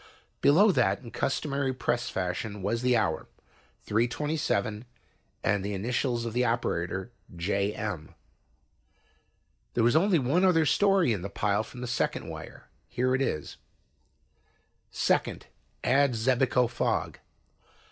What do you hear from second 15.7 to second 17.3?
add Xebico Fog.